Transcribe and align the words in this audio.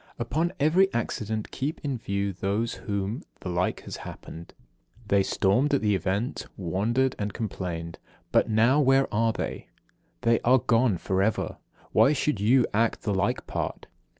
58. 0.17 0.21
Upon 0.21 0.53
every 0.59 0.93
accident 0.95 1.51
keep 1.51 1.79
in 1.83 1.95
view 1.95 2.33
those 2.33 2.73
to 2.73 2.81
whom 2.85 3.21
the 3.41 3.49
like 3.49 3.81
has 3.81 3.97
happened. 3.97 4.55
They 5.07 5.21
stormed 5.21 5.75
at 5.75 5.81
the 5.81 5.93
event, 5.93 6.47
wondered 6.57 7.15
and 7.19 7.31
complained. 7.33 7.99
But 8.31 8.49
now 8.49 8.79
where 8.81 9.07
are 9.13 9.31
they? 9.31 9.67
They 10.21 10.39
are 10.39 10.57
gone 10.57 10.97
for 10.97 11.21
ever. 11.21 11.57
Why 11.91 12.13
should 12.13 12.39
you 12.39 12.65
act 12.73 13.03
the 13.03 13.13
like 13.13 13.45
part? 13.45 13.85